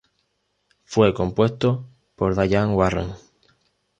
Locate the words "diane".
2.35-2.73